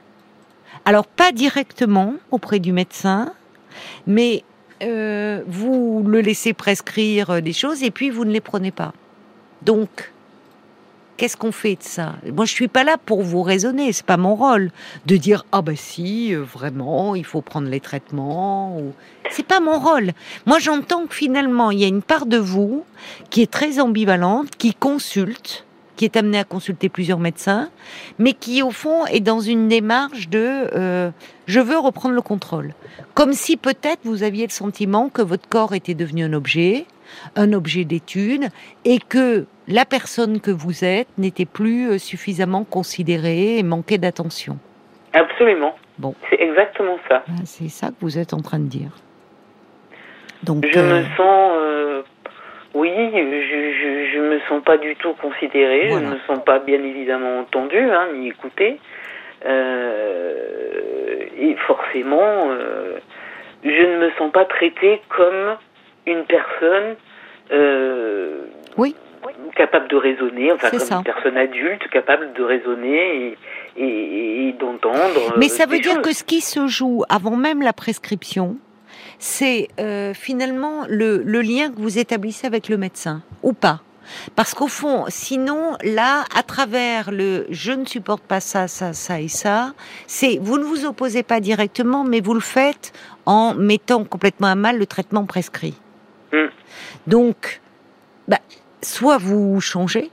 [0.85, 3.33] Alors, pas directement auprès du médecin,
[4.07, 4.45] mais
[4.81, 8.93] vous le laissez prescrire des choses et puis vous ne les prenez pas.
[9.63, 10.13] Donc,
[11.19, 12.15] Qu'est-ce qu'on fait de ça?
[12.33, 13.93] Moi, je suis pas là pour vous raisonner.
[13.93, 14.71] C'est pas mon rôle
[15.07, 18.79] de dire ah bah si, euh, vraiment, il faut prendre les traitements.
[18.79, 18.93] Ou...
[19.29, 20.13] C'est pas mon rôle.
[20.47, 22.85] Moi, j'entends que finalement, il y a une part de vous
[23.31, 25.65] qui est très ambivalente, qui consulte
[25.97, 27.71] qui est amené à consulter plusieurs médecins,
[28.21, 31.11] mais qui au fond est dans une démarche de euh,
[31.47, 32.73] je veux reprendre le contrôle.
[33.15, 36.87] Comme si peut-être vous aviez le sentiment que votre corps était devenu un objet,
[37.35, 38.49] un objet d'étude,
[38.85, 44.59] et que la personne que vous êtes n'était plus euh, suffisamment considérée et manquait d'attention.
[45.13, 45.77] Absolument.
[45.99, 46.15] Bon.
[46.31, 47.23] C'est exactement ça.
[47.29, 48.91] Ah, c'est ça que vous êtes en train de dire.
[50.43, 52.03] Donc, je me euh, sens euh,
[52.75, 56.83] oui, je, je, me sens pas du tout considérée, je ne me sens pas bien
[56.83, 58.79] évidemment entendue, hein, ni écoutée.
[59.45, 60.35] Euh,
[61.39, 62.51] et forcément,
[63.65, 65.57] je ne me sens pas traitée comme
[66.07, 66.97] une personne
[68.77, 68.95] oui.
[69.55, 73.37] Capable de raisonner, enfin comme une personne adulte capable de raisonner
[73.77, 75.35] et, et, et d'entendre.
[75.37, 78.57] Mais ça veut dire que ce qui se joue avant même la prescription,
[79.19, 83.81] c'est euh, finalement le, lien que vous établissez avec le médecin, ou pas.
[84.37, 89.21] Parce qu'au fond, sinon, là, à travers le je ne supporte pas ça, ça, ça
[89.21, 89.75] et ça,
[90.07, 92.93] c'est vous ne vous opposez pas directement, mais vous le faites
[93.27, 95.75] en mettant complètement à mal le traitement prescrit.
[96.33, 96.47] Mm.
[97.07, 97.61] Donc,
[98.29, 98.39] bah,
[98.83, 100.11] soit vous changez,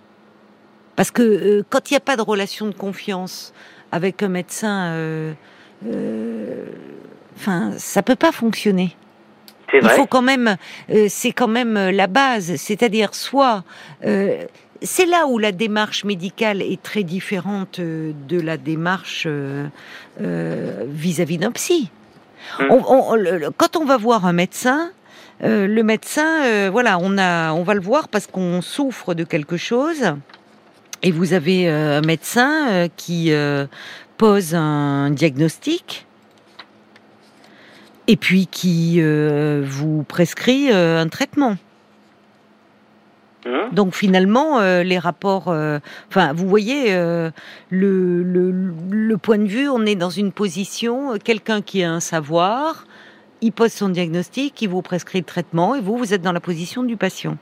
[0.95, 3.54] parce que euh, quand il n'y a pas de relation de confiance
[3.91, 5.34] avec un médecin, euh,
[7.38, 8.95] Enfin, ça peut pas fonctionner.
[9.73, 10.56] Il faut quand même,
[10.89, 12.56] euh, c'est quand même euh, la base.
[12.56, 13.63] C'est-à-dire, soit
[14.06, 14.45] euh,
[14.82, 19.28] c'est là où la démarche médicale est très différente de la démarche
[20.19, 21.89] vis-à-vis d'un psy.
[22.60, 22.67] Hmm.
[23.58, 24.91] quand on va voir un médecin,
[25.41, 30.13] le médecin, voilà, on a, on va le voir parce qu'on souffre de quelque chose.
[31.04, 33.32] Et vous avez un médecin qui
[34.17, 36.06] pose un diagnostic
[38.08, 41.58] et puis qui euh, vous prescrit euh, un traitement.
[43.45, 43.69] Hein?
[43.71, 45.54] Donc finalement, euh, les rapports,
[46.10, 47.32] enfin, vous voyez le,
[47.69, 52.86] le, point de vue, on est dans une position, quelqu'un qui a un savoir,
[53.41, 56.39] il pose son diagnostic, il vous prescrit le traitement, et vous, vous êtes dans la
[56.39, 57.38] position du patient.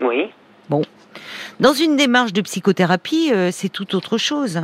[0.00, 0.30] Oui.
[0.68, 0.82] Bon.
[1.58, 4.62] Dans une démarche de psychothérapie, c'est tout autre chose.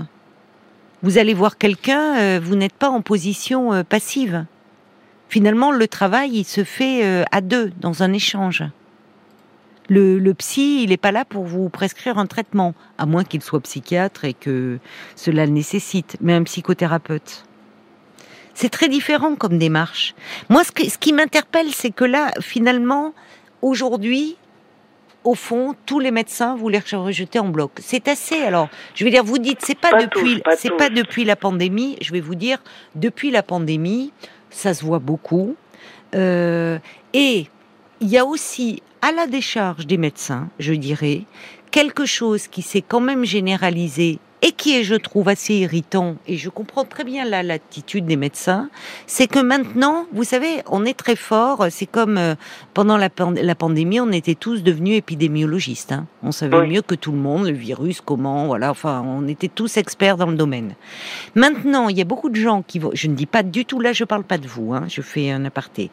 [1.02, 4.46] Vous allez voir quelqu'un, euh, vous n'êtes pas en position euh, passive.
[5.28, 8.64] Finalement, le travail, il se fait euh, à deux, dans un échange.
[9.88, 13.42] Le, le psy, il n'est pas là pour vous prescrire un traitement, à moins qu'il
[13.42, 14.78] soit psychiatre et que
[15.14, 17.44] cela le nécessite, mais un psychothérapeute.
[18.56, 20.14] C'est très différent comme démarche.
[20.48, 23.12] Moi, ce, ce qui m'interpelle, c'est que là, finalement,
[23.60, 24.38] aujourd'hui,
[25.24, 27.72] au fond, tous les médecins, vous les rejetez en bloc.
[27.82, 28.40] C'est assez.
[28.42, 31.98] Alors, je vais dire, vous dites, c'est pas, depuis, c'est pas depuis la pandémie.
[32.00, 32.58] Je vais vous dire,
[32.94, 34.14] depuis la pandémie,
[34.48, 35.54] ça se voit beaucoup.
[36.14, 36.78] Euh,
[37.12, 37.48] et
[38.00, 41.24] il y a aussi, à la décharge des médecins, je dirais,
[41.72, 46.36] quelque chose qui s'est quand même généralisé et qui est, je trouve, assez irritant, et
[46.36, 48.68] je comprends très bien là l'attitude des médecins,
[49.06, 52.34] c'est que maintenant, vous savez, on est très fort, c'est comme euh,
[52.74, 53.08] pendant la,
[53.42, 55.92] la, pandémie, on était tous devenus épidémiologistes.
[55.92, 56.06] Hein.
[56.22, 59.76] On savait mieux que tout le monde le virus, comment, voilà, enfin, on était tous
[59.78, 60.74] experts dans le domaine.
[61.34, 63.80] Maintenant, il y a beaucoup de gens qui vont, je ne dis pas du tout,
[63.80, 65.90] là, je parle pas de vous, hein, je fais un aparté.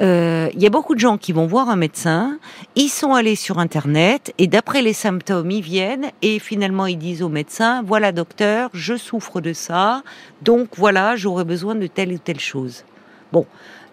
[0.00, 2.38] Euh, il y a beaucoup de gens qui vont voir un médecin,
[2.74, 7.22] ils sont allés sur Internet, et d'après les symptômes, ils viennent, et finalement, ils disent
[7.22, 10.02] au médecin, voilà docteur, je souffre de ça,
[10.42, 12.84] donc voilà, j'aurais besoin de telle ou telle chose.
[13.32, 13.46] Bon,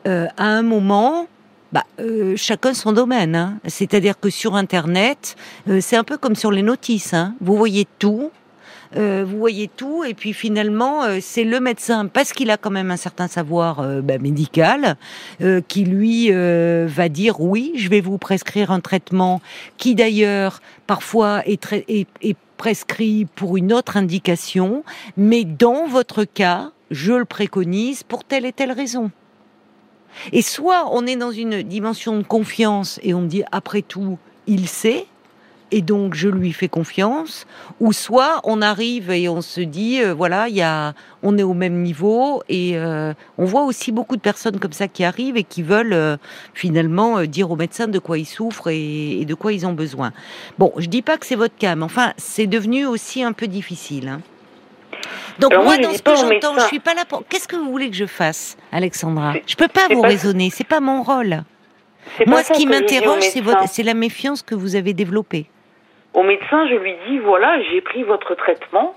[0.07, 1.27] euh, à un moment,
[1.71, 3.35] bah, euh, chacun son domaine.
[3.35, 3.59] Hein.
[3.65, 5.35] C'est-à-dire que sur Internet,
[5.69, 7.13] euh, c'est un peu comme sur les notices.
[7.13, 7.35] Hein.
[7.39, 8.31] Vous voyez tout,
[8.95, 12.95] vous voyez tout, et puis finalement, c'est le médecin, parce qu'il a quand même un
[12.95, 14.97] certain savoir bah, médical,
[15.67, 19.41] qui lui va dire oui, je vais vous prescrire un traitement
[19.77, 24.85] qui d'ailleurs parfois est, est prescrit pour une autre indication,
[25.17, 29.11] mais dans votre cas, je le préconise pour telle et telle raison.
[30.31, 34.69] Et soit on est dans une dimension de confiance et on dit après tout, il
[34.69, 35.07] sait,
[35.73, 37.47] et donc je lui fais confiance,
[37.79, 41.43] ou soit on arrive et on se dit euh, voilà, il y a, on est
[41.43, 45.35] au même niveau et euh, on voit aussi beaucoup de personnes comme ça qui arrivent
[45.35, 46.17] et qui veulent euh,
[46.53, 50.13] finalement dire aux médecins de quoi ils souffrent et, de quoi ils ont besoin.
[50.59, 53.47] Bon, je dis pas que c'est votre cas, mais enfin c'est devenu aussi un peu
[53.47, 54.09] difficile.
[54.09, 54.21] Hein.
[55.39, 57.23] Donc moi, dans ce que j'entends, je suis pas là pour.
[57.27, 59.33] Qu'est-ce que vous voulez que je fasse, Alexandra?
[59.47, 61.43] Je peux pas vous raisonner, c'est pas mon rôle.
[62.27, 63.23] Moi, ce qui m'interroge,
[63.71, 65.47] c'est la méfiance que vous avez développée.
[66.13, 68.95] Au médecin, je lui dis voilà, j'ai pris votre traitement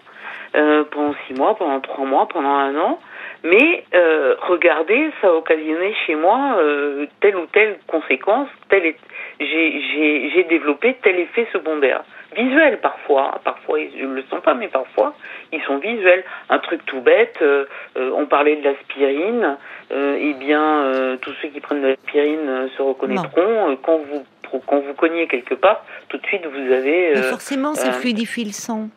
[0.55, 2.98] euh, pendant six mois, pendant trois mois, pendant un an,
[3.44, 10.96] mais euh, regardez, ça a occasionné chez moi euh, telle ou telle conséquence, j'ai développé
[11.02, 12.02] tel effet secondaire.
[12.37, 13.40] visuels parfois.
[13.44, 15.14] Parfois, ils ne le sont pas, mais parfois,
[15.52, 16.24] ils sont visuels.
[16.48, 17.64] Un truc tout bête, euh,
[17.96, 19.57] euh, on parlait de l'aspirine,
[19.92, 23.76] euh, eh bien, tous ceux qui prennent de l'aspirine se reconnaîtront.
[23.83, 24.24] quand vous
[24.66, 27.12] quand vous cognez quelque part, tout de suite, vous avez...
[27.14, 28.88] Mais forcément, ça fluidifie le sang.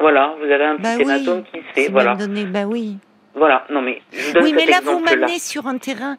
[0.00, 1.88] Voilà, vous avez un petit bah hématome qui se fait.
[1.90, 2.14] Voilà.
[2.14, 2.98] Donné, bah oui.
[3.34, 4.02] Voilà, non mais.
[4.42, 6.16] oui, mais là, vous m'amenez sur un terrain.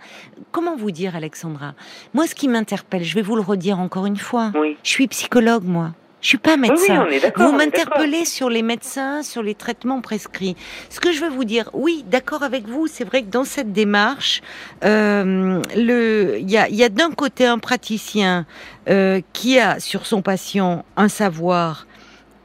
[0.52, 1.74] Comment vous dire, Alexandra?
[2.14, 4.52] Moi, ce qui m'interpelle, je vais vous le redire encore une fois.
[4.56, 4.78] Oui.
[4.84, 5.90] Je suis psychologue, moi.
[6.22, 7.08] Je suis pas médecin.
[7.38, 10.56] vous m'interpellez sur les médecins, sur les traitements prescrits.
[10.90, 12.88] Ce que je veux vous dire, oui, d'accord avec vous.
[12.88, 14.42] C'est vrai que dans cette démarche,
[14.84, 18.46] euh, le, il y a, y a d'un côté un praticien
[18.90, 21.88] euh, qui a sur son patient un savoir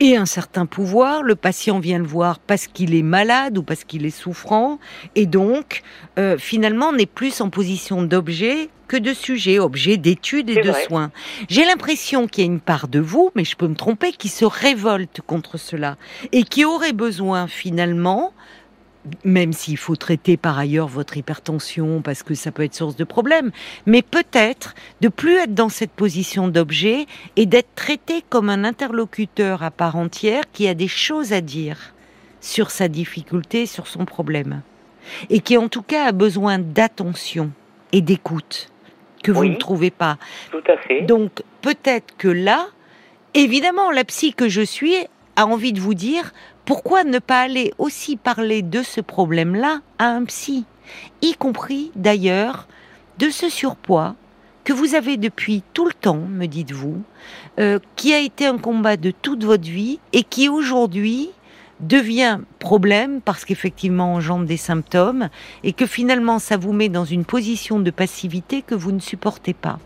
[0.01, 1.23] et un certain pouvoir.
[1.23, 4.79] Le patient vient le voir parce qu'il est malade ou parce qu'il est souffrant,
[5.15, 5.83] et donc
[6.19, 10.73] euh, finalement on est plus en position d'objet que de sujet, objet d'étude et de
[10.87, 11.11] soins.
[11.49, 14.29] J'ai l'impression qu'il y a une part de vous, mais je peux me tromper, qui
[14.29, 15.97] se révolte contre cela
[16.33, 18.33] et qui aurait besoin finalement
[19.25, 23.05] même s'il faut traiter par ailleurs votre hypertension parce que ça peut être source de
[23.05, 23.51] problème,
[23.87, 29.63] mais peut-être de plus être dans cette position d'objet et d'être traité comme un interlocuteur
[29.63, 31.95] à part entière qui a des choses à dire
[32.41, 34.63] sur sa difficulté, sur son problème,
[35.31, 37.51] et qui en tout cas a besoin d'attention
[37.93, 38.71] et d'écoute
[39.23, 40.19] que vous ne trouvez pas.
[40.51, 41.03] Tout à fait.
[41.03, 42.67] Donc peut-être que là,
[43.33, 44.95] évidemment, la psy que je suis
[45.37, 46.33] a envie de vous dire
[46.65, 50.65] pourquoi ne pas aller aussi parler de ce problème-là à un psy,
[51.23, 52.67] y compris d'ailleurs
[53.19, 54.17] de ce surpoids
[54.65, 57.03] que vous avez depuis tout le temps, me dites-vous,
[57.61, 61.31] euh, qui a été un combat de toute votre vie et qui aujourd'hui
[61.81, 65.29] devient problème parce qu'effectivement engendre des symptômes
[65.65, 69.53] et que finalement ça vous met dans une position de passivité que vous ne supportez
[69.53, 69.79] pas?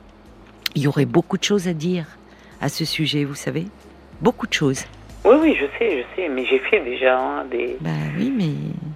[0.77, 2.07] Il y aurait beaucoup de choses à dire
[2.61, 3.67] à ce sujet, vous savez,
[4.21, 4.85] beaucoup de choses.
[5.25, 7.77] Oui, oui, je sais, je sais, mais j'ai fait déjà hein, des.
[7.81, 8.45] Ben oui, mais.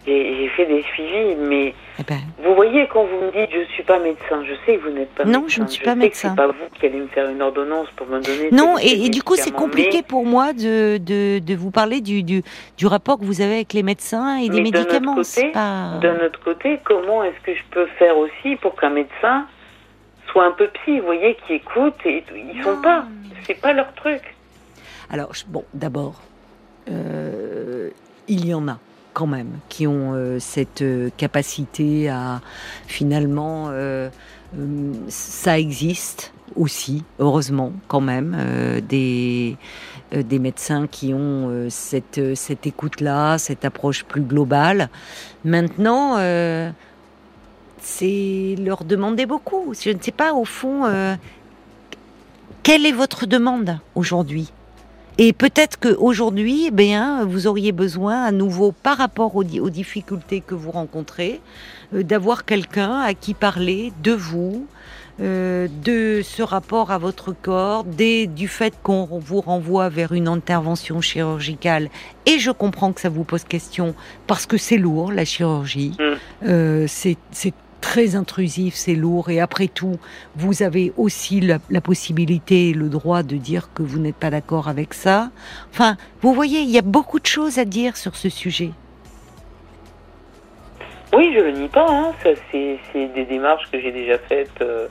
[0.04, 1.74] J'ai fait des suivis, mais.
[1.98, 2.18] Eh ben.
[2.44, 5.10] Vous voyez, quand vous me dites je suis pas médecin, je sais que vous n'êtes
[5.14, 5.42] pas non, médecin.
[5.42, 6.28] Non, je ne suis je pas sais médecin.
[6.30, 8.50] C'est pas vous qui allez me faire une ordonnance pour me donner.
[8.50, 12.42] Non, et, du coup, c'est compliqué pour moi de, de, de, vous parler du, du,
[12.76, 15.14] du, rapport que vous avez avec les médecins et des médicaments.
[15.14, 16.00] Côté, pas...
[16.02, 19.46] notre côté, comment est-ce que je peux faire aussi pour qu'un médecin
[20.32, 23.04] soit un peu psy, vous voyez, qui écoute et ils sont pas,
[23.46, 24.31] c'est pas leur truc.
[25.10, 26.20] Alors, bon, d'abord,
[26.90, 27.90] euh,
[28.28, 28.78] il y en a
[29.12, 32.40] quand même qui ont euh, cette euh, capacité à
[32.86, 33.70] finalement
[35.08, 38.36] ça existe aussi heureusement quand même
[38.86, 39.56] des
[40.30, 44.90] médecins qui ont cette cette écoute là cette approche plus globale.
[45.44, 46.16] Maintenant
[47.80, 49.72] c'est leur demander beaucoup.
[49.80, 50.84] Je ne sais pas au fond
[52.62, 54.52] quelle est votre demande aujourd'hui?
[55.18, 60.54] Et peut-être qu'aujourd'hui, eh bien, vous auriez besoin à nouveau, par rapport aux, difficultés que
[60.54, 61.40] vous rencontrez,
[61.94, 64.66] euh, d'avoir quelqu'un à qui parler de vous,
[65.20, 70.28] euh, de ce rapport à votre corps, des, du fait qu'on vous renvoie vers une
[70.28, 71.90] intervention chirurgicale.
[72.24, 73.94] Et je comprends que ça vous pose question
[74.26, 75.94] parce que c'est lourd, la chirurgie.
[75.98, 76.48] Mm.
[76.48, 77.16] Euh, c'est
[77.82, 79.98] très intrusif, c'est lourd, et après tout,
[80.36, 84.68] vous avez aussi la, possibilité et le droit de dire que vous n'êtes pas d'accord
[84.68, 85.30] avec ça.
[85.70, 88.70] Enfin, vous voyez, il y a beaucoup de choses à dire sur ce sujet.
[91.12, 91.86] Oui, je le nie pas.
[91.90, 92.12] Hein.
[92.22, 94.86] c'est, des démarches que j'ai déjà faites euh,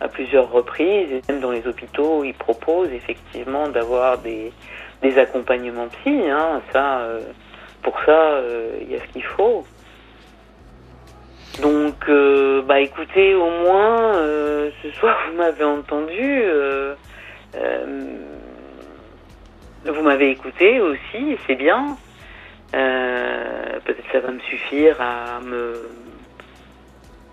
[0.00, 4.52] à plusieurs reprises, et même dans les hôpitaux, ils proposent effectivement d'avoir des,
[5.16, 6.30] accompagnements psy.
[6.30, 6.60] Hein.
[6.72, 7.20] Ça, euh,
[7.82, 9.64] pour ça, euh, il y a ce qu'il faut.
[11.60, 16.20] Donc, euh, bah écoutez, au moins, euh, ce soir, vous m'avez entendu.
[16.20, 16.94] Euh,
[19.84, 21.96] vous m'avez écouté aussi, c'est bien.
[22.72, 25.74] Peut-être ça va me suffire à me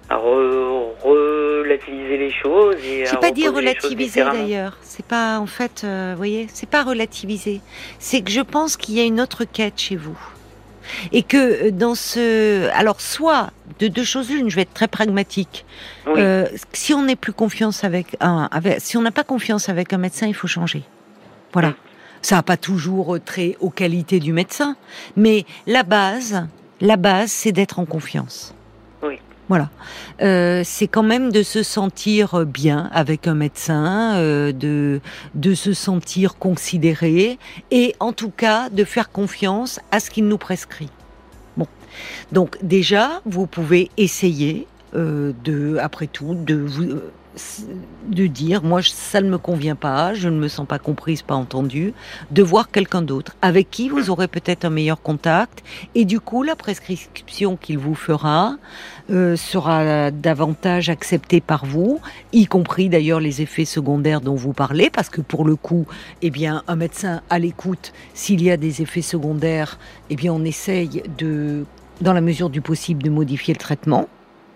[0.10, 6.18] à relativiser les choses et c'est pas dire relativiser d'ailleurs c'est pas en fait vous
[6.18, 7.62] voyez c'est pas relativiser
[7.98, 10.20] c'est que je pense qu'il y a une autre quête chez vous
[11.12, 13.52] et que dans ce, alors soit
[13.82, 15.66] de deux choses l'une, je vais être très pragmatique.
[16.08, 19.92] Euh, si on n'est plus confiance avec un, avec, si on n'a pas confiance avec
[19.92, 20.84] un médecin, il faut changer.
[21.52, 21.74] Voilà.
[22.22, 24.76] Ça n'a pas toujours trait aux qualités du médecin,
[25.16, 26.48] mais la base,
[26.80, 28.54] la base, c'est d'être en confiance.
[29.50, 29.70] Voilà.
[30.22, 35.02] Euh, c'est quand même de se sentir bien avec un médecin, euh, de,
[35.36, 37.38] de se sentir considéré
[37.70, 40.90] et en tout cas de faire confiance à ce qu'il nous prescrit.
[42.32, 47.00] Donc déjà, vous pouvez essayer euh, de, après tout, de vous
[48.08, 51.36] de dire, moi, ça ne me convient pas, je ne me sens pas comprise, pas
[51.36, 51.94] entendue,
[52.32, 55.64] de voir quelqu'un d'autre, avec qui vous aurez peut-être un meilleur contact,
[55.96, 58.58] et du coup, la prescription qu'il vous fera
[59.10, 62.02] euh, sera davantage acceptée par vous,
[62.34, 65.86] y compris d'ailleurs les effets secondaires dont vous parlez, parce que pour le coup,
[66.22, 69.80] eh bien, un médecin à l'écoute, s'il y a des effets secondaires,
[70.10, 71.66] eh bien, on essaye de,
[72.02, 74.10] dans la mesure du possible, de modifier le traitement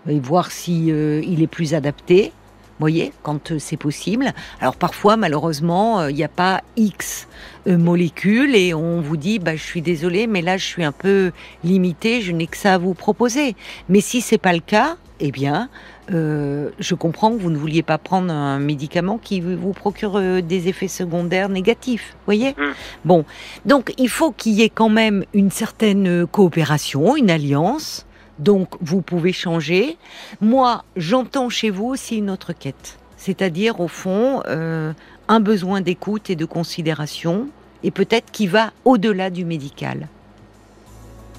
[0.08, 2.32] et voir si euh, il est plus adapté
[2.78, 4.32] voyez, quand euh, c'est possible.
[4.60, 7.28] Alors parfois, malheureusement, euh, il n'y a pas X
[7.66, 11.32] molécules et on vous dit, bah, je suis désolé, mais là, je suis un peu
[11.64, 13.56] limité, je n'ai que ça à vous proposer.
[13.88, 15.68] Mais si c'est pas le cas, eh bien,
[16.08, 20.88] je comprends que vous ne vouliez pas prendre un médicament qui vous procure des effets
[20.88, 22.50] secondaires négatifs, voyez.
[22.50, 22.62] Mmh.
[23.04, 23.24] Bon,
[23.64, 28.06] donc il faut qu'il y ait quand même une certaine coopération, une alliance
[28.38, 29.96] donc vous pouvez changer.
[30.40, 34.92] Moi, j'entends chez vous aussi une autre quête, c'est-à-dire au fond euh,
[35.28, 37.48] un besoin d'écoute et de considération,
[37.82, 40.08] et peut-être qui va au-delà du médical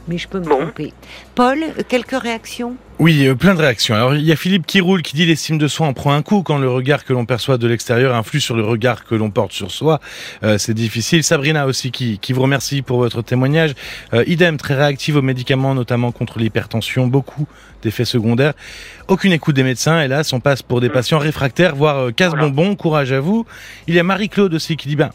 [0.07, 0.93] mais je peux me tromper.
[1.35, 2.75] Paul, quelques réactions?
[2.99, 3.93] Oui, euh, plein de réactions.
[3.93, 6.23] Alors il y a Philippe qui roule, qui dit l'estime de soi en prend un
[6.23, 9.29] coup quand le regard que l'on perçoit de l'extérieur influe sur le regard que l'on
[9.29, 9.99] porte sur soi.
[10.43, 11.23] Euh, c'est difficile.
[11.23, 13.75] Sabrina aussi qui, qui vous remercie pour votre témoignage.
[14.13, 17.47] Euh, idem, très réactive aux médicaments, notamment contre l'hypertension, beaucoup
[17.83, 18.53] d'effets secondaires.
[19.07, 22.75] Aucune écoute des médecins, hélas, on passe pour des patients réfractaires, voire casse-bonbons.
[22.75, 23.45] Courage à vous.
[23.87, 25.11] Il y a Marie-Claude aussi qui dit, ben,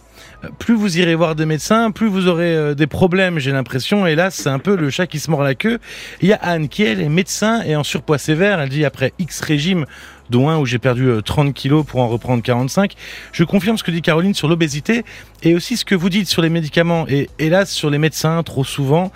[0.59, 4.07] plus vous irez voir des médecins, plus vous aurez euh, des problèmes, j'ai l'impression.
[4.07, 5.79] Et là, c'est un peu le chat qui se mord la queue.
[6.21, 8.61] Il y a Anne qui, est médecin et en surpoids sévère.
[8.61, 9.87] Elle dit après X régime,
[10.35, 12.95] où j'ai perdu 30 euh, kilos pour en reprendre 45.
[13.33, 15.05] Je confirme ce que dit Caroline sur l'obésité
[15.43, 18.65] et aussi ce que vous dites sur les médicaments et hélas sur les médecins trop
[18.65, 19.13] souvent.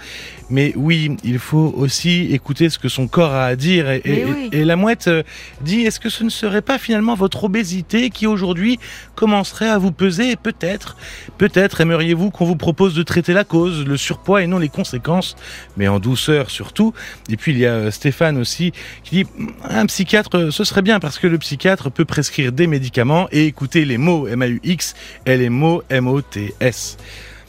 [0.48, 3.90] Mais oui, il faut aussi écouter ce que son corps a à dire.
[3.90, 5.22] Et, la mouette euh,
[5.60, 8.78] dit, est-ce que ce ne serait pas finalement votre obésité qui aujourd'hui
[9.14, 10.36] commencerait à vous peser?
[10.36, 10.96] Peut-être,
[11.38, 15.36] peut-être aimeriez-vous qu'on vous propose de traiter la cause, le surpoids et non les conséquences,
[15.76, 16.94] mais en douceur surtout.
[17.28, 19.30] Et puis il y a euh, Stéphane aussi qui dit,
[19.64, 23.84] un psychiatre, ce serait bien parce que le psychiatre peut prescrire des médicaments et écouter
[23.84, 26.96] les mots M-A-U-X et les mots M-O-T-S.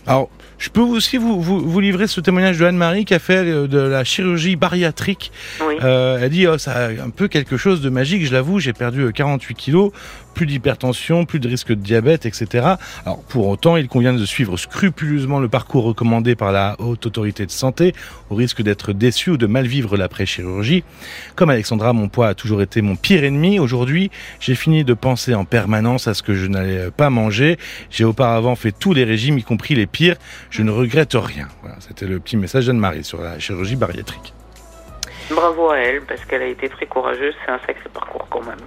[0.06, 0.30] Alors,
[0.60, 3.80] je peux aussi vous, vous, livrer ce témoignage de Anne-Marie qui a fait euh, de
[3.80, 5.32] la chirurgie bariatrique.
[5.62, 8.74] Euh, elle dit, oh, ça a un peu quelque chose de magique, je l'avoue, j'ai
[8.74, 9.92] perdu 48 euh, kilos,
[10.38, 12.76] plus d'hypertension, plus de risque de diabète, etc.
[13.06, 17.48] Alors pour autant, il convient de suivre scrupuleusement le parcours recommandé par la haute autorité
[17.48, 17.94] de santé,
[18.30, 20.84] au risque d'être déçu ou de mal vivre l'après-chirurgie.
[21.36, 23.58] Comme Alexandra, mon poids a toujours été mon pire ennemi.
[23.58, 27.58] Aujourd'hui, j'ai fini de penser en permanence à ce que je n'allais pas manger.
[27.90, 30.18] J'ai auparavant fait tous les régimes, y compris les pires.
[30.52, 31.48] Je ne regrette rien.
[31.80, 34.36] C'était le petit message d'Anne-Marie sur la chirurgie bariatrique.
[35.32, 37.34] Bravo à elle, parce qu'elle a été très courageuse.
[37.44, 38.60] C'est un sacré parcours quand même.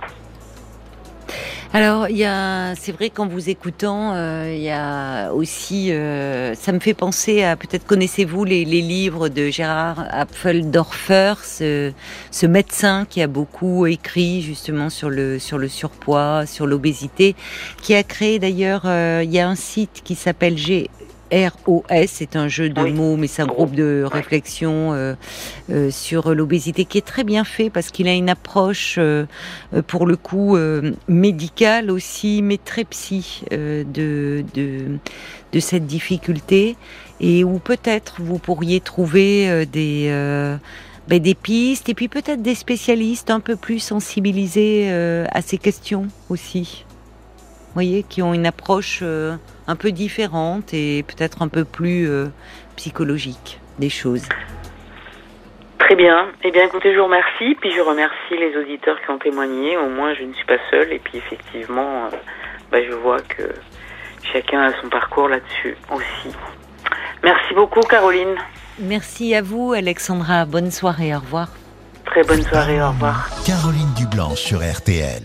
[1.73, 6.53] Alors, il y a, c'est vrai qu'en vous écoutant, euh, il y a aussi, euh,
[6.57, 11.93] ça me fait penser à, peut-être connaissez-vous les, livres de Gérard Apfeldorfer, ce,
[12.33, 17.37] ce, médecin qui a beaucoup écrit justement sur le sur le surpoids, sur l'obésité,
[17.83, 20.91] qui a créé d'ailleurs, euh, il y a un site qui s'appelle G
[21.33, 25.15] ROS, c'est un jeu de mots, mais c'est un groupe de réflexion euh,
[25.71, 29.27] euh, sur l'obésité qui est très bien fait parce qu'il a une approche, euh,
[29.87, 30.57] pour le coup,
[31.09, 36.77] médicale aussi, mais très psy de, de, cette difficulté.
[37.21, 40.09] Et où peut-être vous pourriez trouver des,
[41.09, 44.91] ben, des pistes et puis peut-être des spécialistes un peu plus sensibilisés
[45.31, 46.85] à ces questions aussi.
[47.71, 49.03] Vous voyez, qui ont une approche
[49.71, 52.27] un peu différente et peut-être un peu plus euh,
[52.75, 54.29] psychologique des choses.
[55.79, 56.27] Très bien.
[56.43, 57.57] Eh bien, écoutez, je vous remercie.
[57.61, 59.77] Puis je remercie les auditeurs qui ont témoigné.
[59.77, 60.93] Au moins, je ne suis pas seule.
[60.93, 62.17] Et puis, effectivement, euh,
[62.73, 63.45] bah, je vois que
[64.33, 66.37] chacun a son parcours là-dessus aussi.
[67.23, 68.37] Merci beaucoup, Caroline.
[68.81, 70.47] Merci à vous, Alexandra.
[70.47, 71.15] Bonne soirée.
[71.15, 71.49] Au revoir.
[72.07, 72.83] Très bonne soirée.
[72.83, 73.29] Au revoir.
[73.47, 75.19] Caroline Dublanc sur RTL.